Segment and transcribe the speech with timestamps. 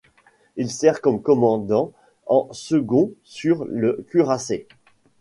[0.55, 1.91] Il sert comme commandant
[2.25, 4.65] en second sur le cuirassé'.